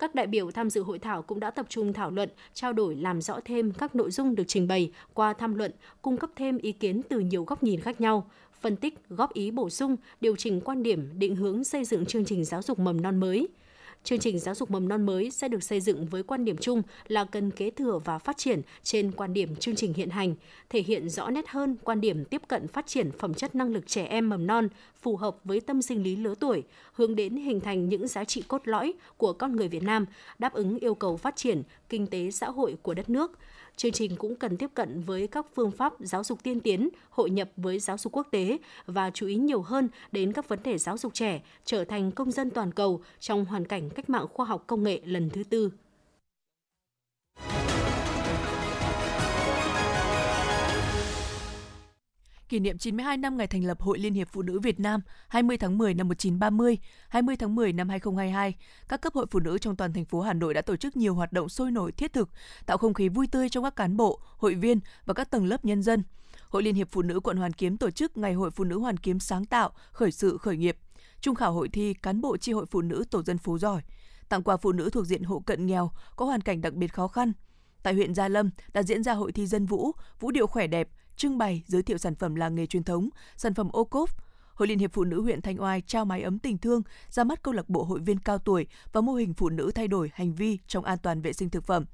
[0.01, 2.97] Các đại biểu tham dự hội thảo cũng đã tập trung thảo luận, trao đổi
[2.97, 6.59] làm rõ thêm các nội dung được trình bày qua tham luận, cung cấp thêm
[6.59, 10.37] ý kiến từ nhiều góc nhìn khác nhau, phân tích, góp ý bổ sung, điều
[10.37, 13.49] chỉnh quan điểm, định hướng xây dựng chương trình giáo dục mầm non mới–
[14.05, 16.83] Chương trình giáo dục mầm non mới sẽ được xây dựng với quan điểm chung
[17.09, 20.35] là cần kế thừa và phát triển trên quan điểm chương trình hiện hành,
[20.71, 23.87] thể hiện rõ nét hơn quan điểm tiếp cận phát triển phẩm chất năng lực
[23.87, 24.69] trẻ em mầm non
[25.03, 28.43] phù hợp với tâm sinh lý lứa tuổi, hướng đến hình thành những giá trị
[28.49, 30.07] cốt lõi của con người Việt Nam,
[30.39, 33.39] đáp ứng yêu cầu phát triển kinh tế xã hội của đất nước.
[33.81, 37.31] Chương trình cũng cần tiếp cận với các phương pháp giáo dục tiên tiến, hội
[37.31, 40.79] nhập với giáo dục quốc tế và chú ý nhiều hơn đến các vấn đề
[40.79, 44.47] giáo dục trẻ trở thành công dân toàn cầu trong hoàn cảnh cách mạng khoa
[44.47, 45.71] học công nghệ lần thứ tư.
[52.51, 55.57] Kỷ niệm 92 năm ngày thành lập Hội Liên hiệp Phụ nữ Việt Nam 20
[55.57, 58.55] tháng 10 năm 1930, 20 tháng 10 năm 2022,
[58.89, 61.15] các cấp hội phụ nữ trong toàn thành phố Hà Nội đã tổ chức nhiều
[61.15, 62.31] hoạt động sôi nổi thiết thực,
[62.67, 65.65] tạo không khí vui tươi trong các cán bộ, hội viên và các tầng lớp
[65.65, 66.03] nhân dân.
[66.49, 68.97] Hội Liên hiệp Phụ nữ quận Hoàn Kiếm tổ chức Ngày hội Phụ nữ Hoàn
[68.97, 70.77] Kiếm sáng tạo, khởi sự khởi nghiệp,
[71.21, 73.83] trung khảo hội thi cán bộ chi hội phụ nữ tổ dân phố giỏi,
[74.29, 77.09] tặng quà phụ nữ thuộc diện hộ cận nghèo có hoàn cảnh đặc biệt khó
[77.09, 77.33] khăn.
[77.83, 80.89] Tại huyện Gia Lâm đã diễn ra hội thi dân vũ, vũ điệu khỏe đẹp,
[81.21, 84.11] trưng bày giới thiệu sản phẩm làng nghề truyền thống, sản phẩm ô cốp.
[84.55, 87.43] Hội Liên hiệp Phụ nữ huyện Thanh Oai trao máy ấm tình thương, ra mắt
[87.43, 90.35] câu lạc bộ hội viên cao tuổi và mô hình phụ nữ thay đổi hành
[90.35, 91.85] vi trong an toàn vệ sinh thực phẩm.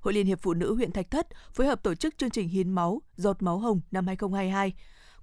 [0.00, 2.70] Hội Liên hiệp Phụ nữ huyện Thạch Thất phối hợp tổ chức chương trình hiến
[2.70, 4.72] máu, giọt máu hồng năm 2022.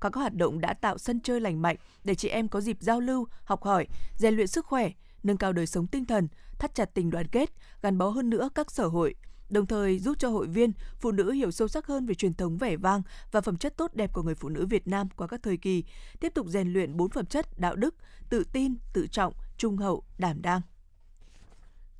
[0.02, 3.00] Các hoạt động đã tạo sân chơi lành mạnh để chị em có dịp giao
[3.00, 4.92] lưu, học hỏi, rèn luyện sức khỏe,
[5.24, 6.28] nâng cao đời sống tinh thần,
[6.60, 7.50] thắt chặt tình đoàn kết,
[7.82, 9.16] gắn bó hơn nữa các sở hội,
[9.52, 12.58] đồng thời giúp cho hội viên, phụ nữ hiểu sâu sắc hơn về truyền thống
[12.58, 15.44] vẻ vang và phẩm chất tốt đẹp của người phụ nữ Việt Nam qua các
[15.44, 15.84] thời kỳ,
[16.20, 17.96] tiếp tục rèn luyện bốn phẩm chất đạo đức,
[18.30, 20.62] tự tin, tự trọng, trung hậu, đảm đang.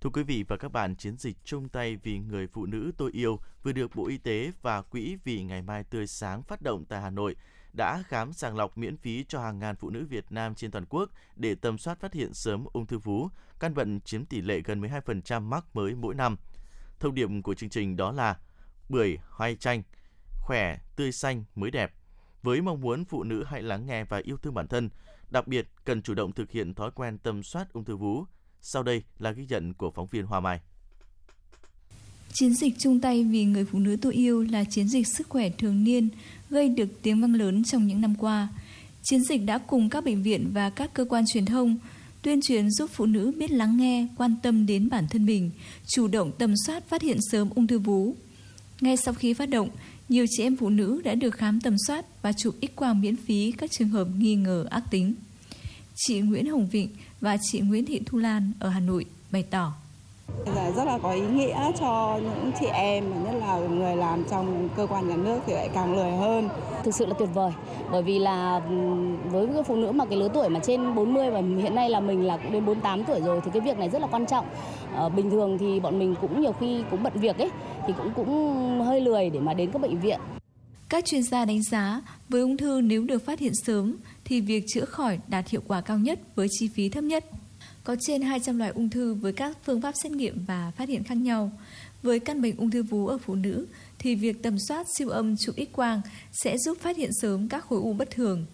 [0.02, 3.12] Thưa quý vị và các bạn, chiến dịch chung tay vì người phụ nữ tôi
[3.12, 6.86] yêu vừa được Bộ Y tế và Quỹ vì ngày mai tươi sáng phát động
[6.86, 7.36] tại Hà Nội
[7.74, 10.86] đã khám sàng lọc miễn phí cho hàng ngàn phụ nữ Việt Nam trên toàn
[10.90, 13.28] quốc để tầm soát phát hiện sớm ung thư vú,
[13.60, 16.38] căn bệnh chiếm tỷ lệ gần 12% mắc mới mỗi năm.
[17.02, 18.38] Thông điệp của chương trình đó là
[18.90, 19.84] bưởi hoai chanh,
[20.42, 21.92] khỏe, tươi xanh mới đẹp.
[22.44, 24.90] Với mong muốn phụ nữ hãy lắng nghe và yêu thương bản thân,
[25.30, 28.26] đặc biệt cần chủ động thực hiện thói quen tầm soát ung thư vú.
[28.62, 30.60] Sau đây là ghi nhận của phóng viên Hoa Mai.
[32.34, 35.50] Chiến dịch chung tay vì người phụ nữ tôi yêu là chiến dịch sức khỏe
[35.50, 36.10] thường niên
[36.50, 38.48] gây được tiếng vang lớn trong những năm qua.
[39.04, 41.78] Chiến dịch đã cùng các bệnh viện và các cơ quan truyền thông
[42.22, 45.52] tuyên truyền giúp phụ nữ biết lắng nghe, quan tâm đến bản thân mình,
[45.88, 48.16] chủ động tầm soát phát hiện sớm ung thư vú.
[48.82, 49.70] Ngay sau khi phát động,
[50.10, 53.16] nhiều chị em phụ nữ đã được khám tầm soát và chụp X quang miễn
[53.16, 55.14] phí các trường hợp nghi ngờ ác tính.
[55.96, 56.90] Chị Nguyễn Hồng Vịnh
[57.22, 59.74] và chị Nguyễn Thị Thu Lan ở Hà Nội bày tỏ
[60.76, 64.88] rất là có ý nghĩa cho những chị em nhất là người làm trong cơ
[64.88, 66.50] quan nhà nước thì lại càng lười hơn.
[66.84, 67.52] Thực sự là tuyệt vời
[67.92, 68.62] bởi vì là
[69.32, 72.00] với cái phụ nữ mà cái lứa tuổi mà trên 40 và hiện nay là
[72.00, 74.46] mình là cũng đến 48 tuổi rồi thì cái việc này rất là quan trọng.
[74.96, 77.50] Ờ, bình thường thì bọn mình cũng nhiều khi cũng bận việc ấy
[77.88, 80.20] thì cũng cũng hơi lười để mà đến các bệnh viện.
[80.90, 84.64] Các chuyên gia đánh giá với ung thư nếu được phát hiện sớm thì việc
[84.74, 87.26] chữa khỏi đạt hiệu quả cao nhất với chi phí thấp nhất.
[87.84, 91.04] Có trên 200 loại ung thư với các phương pháp xét nghiệm và phát hiện
[91.04, 91.52] khác nhau.
[92.04, 93.66] Với căn bệnh ung thư vú ở phụ nữ
[94.00, 97.66] thì việc tầm soát siêu âm chụp X quang sẽ giúp phát hiện sớm các
[97.66, 98.46] khối u bất thường.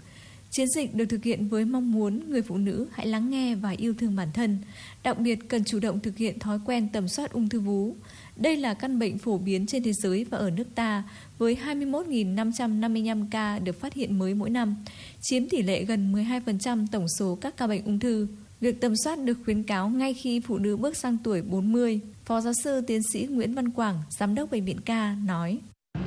[0.51, 3.69] Chiến dịch được thực hiện với mong muốn người phụ nữ hãy lắng nghe và
[3.69, 4.57] yêu thương bản thân,
[5.03, 7.95] đặc biệt cần chủ động thực hiện thói quen tầm soát ung thư vú.
[8.35, 11.03] Đây là căn bệnh phổ biến trên thế giới và ở nước ta,
[11.37, 14.75] với 21.555 ca được phát hiện mới mỗi năm,
[15.21, 18.27] chiếm tỷ lệ gần 12% tổng số các ca bệnh ung thư.
[18.61, 21.99] Việc tầm soát được khuyến cáo ngay khi phụ nữ bước sang tuổi 40.
[22.25, 25.57] Phó giáo sư tiến sĩ Nguyễn Văn Quảng, giám đốc bệnh viện Ca nói: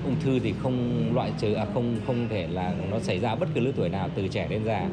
[0.05, 3.49] Ung thư thì không loại trừ à không không thể là nó xảy ra bất
[3.55, 4.89] cứ lứa tuổi nào từ trẻ đến già.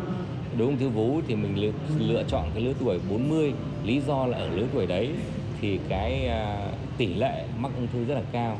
[0.57, 4.25] Đối ung thư vú thì mình lựa, lựa chọn cái lứa tuổi 40, lý do
[4.25, 5.09] là ở lứa tuổi đấy
[5.61, 8.57] thì cái à, tỷ lệ mắc ung thư rất là cao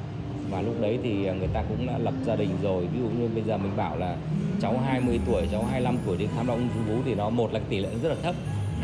[0.52, 3.10] và lúc đấy thì à, người ta cũng đã lập gia đình rồi ví dụ
[3.10, 4.18] như bây giờ mình bảo là
[4.62, 7.54] cháu 20 tuổi cháu 25 tuổi đi khám đau ung thư vú thì nó một
[7.54, 8.36] là tỷ lệ rất là thấp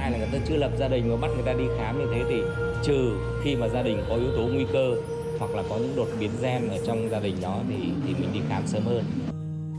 [0.04, 2.06] hai là người ta chưa lập gia đình mà bắt người ta đi khám như
[2.14, 2.42] thế thì
[2.84, 4.96] trừ khi mà gia đình có yếu tố nguy cơ
[5.40, 7.76] hoặc là có những đột biến gen ở trong gia đình đó thì
[8.08, 9.04] thì mình đi khám sớm hơn.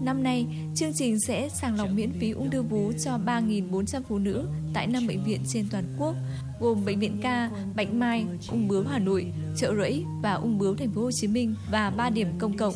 [0.03, 4.19] Năm nay, chương trình sẽ sàng lọc miễn phí ung thư vú cho 3.400 phụ
[4.19, 6.15] nữ tại 5 bệnh viện trên toàn quốc,
[6.61, 10.77] gồm Bệnh viện Ca, Bạch Mai, Ung bướu Hà Nội, Chợ Rẫy và Ung bướu
[10.77, 12.75] Thành phố Hồ Chí Minh và 3 điểm công cộng.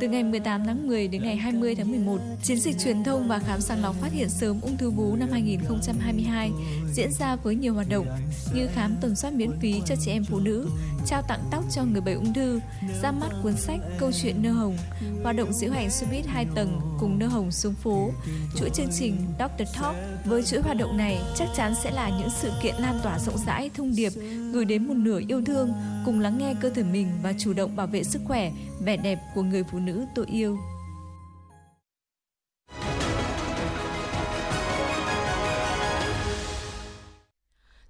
[0.00, 3.38] Từ ngày 18 tháng 10 đến ngày 20 tháng 11, chiến dịch truyền thông và
[3.38, 6.50] khám sàng lọc phát hiện sớm ung thư vú năm 2022
[6.92, 8.06] diễn ra với nhiều hoạt động
[8.54, 10.68] như khám tầm soát miễn phí cho chị em phụ nữ,
[11.06, 12.60] trao tặng tóc cho người bệnh ung thư,
[13.02, 14.76] ra mắt cuốn sách Câu chuyện nơ hồng,
[15.22, 18.10] hoạt động diễu hành xe buýt 2 tầng cùng nơ hồng xuống phố,
[18.56, 19.96] chuỗi chương trình Doctor Talk.
[20.24, 23.38] Với chuỗi hoạt động này chắc chắn sẽ là những sự kiện lan tỏa rộng
[23.46, 24.12] rãi thông điệp
[24.52, 25.72] gửi đến một nửa yêu thương,
[26.04, 29.18] cùng lắng nghe cơ thể mình và chủ động bảo vệ sức khỏe, vẻ đẹp
[29.34, 30.58] của người phụ nữ tôi yêu.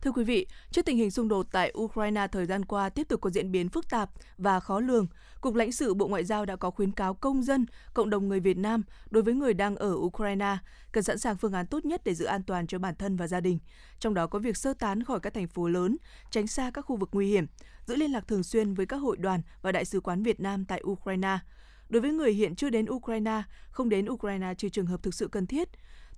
[0.01, 3.21] Thưa quý vị, trước tình hình xung đột tại Ukraine thời gian qua tiếp tục
[3.21, 5.07] có diễn biến phức tạp và khó lường,
[5.41, 8.41] Cục lãnh sự Bộ Ngoại giao đã có khuyến cáo công dân, cộng đồng người
[8.41, 10.57] Việt Nam đối với người đang ở Ukraine
[10.93, 13.27] cần sẵn sàng phương án tốt nhất để giữ an toàn cho bản thân và
[13.27, 13.59] gia đình.
[13.99, 15.97] Trong đó có việc sơ tán khỏi các thành phố lớn,
[16.31, 17.47] tránh xa các khu vực nguy hiểm,
[17.87, 20.65] giữ liên lạc thường xuyên với các hội đoàn và đại sứ quán Việt Nam
[20.65, 21.39] tại Ukraine.
[21.89, 25.29] Đối với người hiện chưa đến Ukraine, không đến Ukraine trừ trường hợp thực sự
[25.29, 25.69] cần thiết,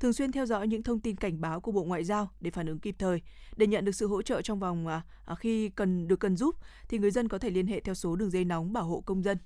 [0.00, 2.66] thường xuyên theo dõi những thông tin cảnh báo của Bộ Ngoại giao để phản
[2.66, 3.22] ứng kịp thời.
[3.56, 6.56] Để nhận được sự hỗ trợ trong vòng à, à, khi cần được cần giúp
[6.88, 9.22] thì người dân có thể liên hệ theo số đường dây nóng bảo hộ công
[9.22, 9.38] dân.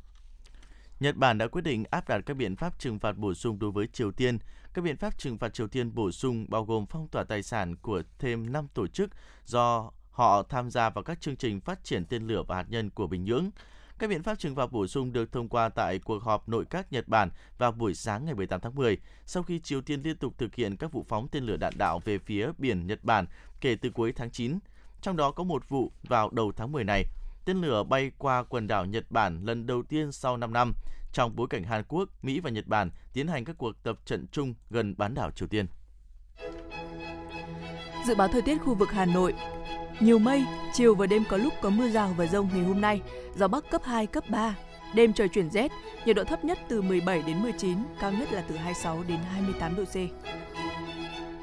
[1.00, 3.70] Nhật Bản đã quyết định áp đặt các biện pháp trừng phạt bổ sung đối
[3.70, 4.38] với Triều Tiên.
[4.74, 7.76] Các biện pháp trừng phạt Triều Tiên bổ sung bao gồm phong tỏa tài sản
[7.76, 9.10] của thêm 5 tổ chức
[9.44, 12.90] do họ tham gia vào các chương trình phát triển tên lửa và hạt nhân
[12.90, 13.50] của Bình Nhưỡng.
[13.98, 16.92] Các biện pháp trừng phạt bổ sung được thông qua tại cuộc họp nội các
[16.92, 20.34] Nhật Bản vào buổi sáng ngày 18 tháng 10, sau khi Triều Tiên liên tục
[20.38, 23.26] thực hiện các vụ phóng tên lửa đạn đạo về phía biển Nhật Bản
[23.60, 24.58] kể từ cuối tháng 9.
[25.00, 27.04] Trong đó có một vụ vào đầu tháng 10 này.
[27.44, 30.72] Tên lửa bay qua quần đảo Nhật Bản lần đầu tiên sau 5 năm,
[31.12, 34.26] trong bối cảnh Hàn Quốc, Mỹ và Nhật Bản tiến hành các cuộc tập trận
[34.32, 35.66] chung gần bán đảo Triều Tiên.
[38.06, 39.34] Dự báo thời tiết khu vực Hà Nội,
[40.00, 43.00] nhiều mây, chiều và đêm có lúc có mưa rào và rông ngày hôm nay,
[43.36, 44.56] gió bắc cấp 2, cấp 3.
[44.94, 45.72] Đêm trời chuyển rét,
[46.06, 49.76] nhiệt độ thấp nhất từ 17 đến 19, cao nhất là từ 26 đến 28
[49.76, 49.94] độ C.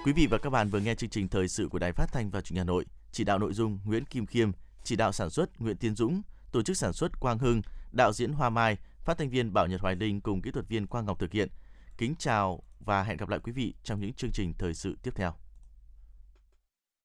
[0.06, 2.30] Quý vị và các bạn vừa nghe chương trình thời sự của Đài Phát thanh
[2.30, 2.86] và Truyền hình Hà Nội.
[3.12, 4.52] Chỉ đạo nội dung Nguyễn Kim Khiêm,
[4.84, 7.62] chỉ đạo sản xuất Nguyễn Tiến Dũng, tổ chức sản xuất Quang Hưng,
[7.92, 10.88] đạo diễn Hoa Mai, phát thanh viên Bảo Nhật Hoài Linh cùng kỹ thuật viên
[10.88, 11.50] Quang Ngọc thực hiện.
[11.98, 15.12] Kính chào và hẹn gặp lại quý vị trong những chương trình thời sự tiếp
[15.16, 15.34] theo.